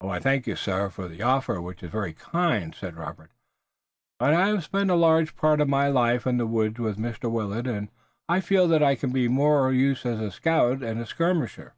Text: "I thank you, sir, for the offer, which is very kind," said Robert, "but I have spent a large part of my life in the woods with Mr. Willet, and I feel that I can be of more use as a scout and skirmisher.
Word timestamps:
"I 0.00 0.18
thank 0.18 0.48
you, 0.48 0.56
sir, 0.56 0.90
for 0.90 1.06
the 1.06 1.22
offer, 1.22 1.60
which 1.60 1.84
is 1.84 1.90
very 1.92 2.12
kind," 2.14 2.74
said 2.74 2.96
Robert, 2.96 3.30
"but 4.18 4.34
I 4.34 4.48
have 4.48 4.64
spent 4.64 4.90
a 4.90 4.96
large 4.96 5.36
part 5.36 5.60
of 5.60 5.68
my 5.68 5.86
life 5.86 6.26
in 6.26 6.36
the 6.38 6.48
woods 6.48 6.80
with 6.80 6.98
Mr. 6.98 7.30
Willet, 7.30 7.68
and 7.68 7.88
I 8.28 8.40
feel 8.40 8.66
that 8.66 8.82
I 8.82 8.96
can 8.96 9.12
be 9.12 9.26
of 9.26 9.30
more 9.30 9.72
use 9.72 10.04
as 10.04 10.18
a 10.20 10.32
scout 10.32 10.82
and 10.82 11.06
skirmisher. 11.06 11.74